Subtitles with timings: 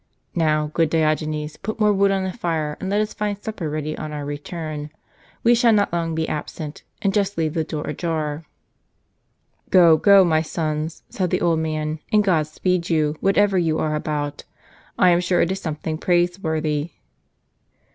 [0.33, 3.95] Now, good Diogenes, put more wood on the fire, and let us find supper ready
[3.95, 4.89] on our return.
[5.43, 8.43] We shall not be long absent; and just leave the door ajar.""
[9.69, 13.15] Go, go, my sons," said the old man," and God speed you!
[13.19, 14.43] whatever you are about,
[14.97, 16.93] I am sure it is something praiseworthy."